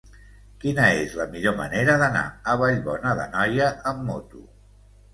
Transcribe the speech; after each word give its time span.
Quina 0.63 0.87
és 1.01 1.13
la 1.19 1.27
millor 1.35 1.55
manera 1.61 1.99
d'anar 2.05 2.25
a 2.25 2.57
Vallbona 2.65 3.15
d'Anoia 3.23 3.73
amb 3.97 4.07
moto? 4.13 4.47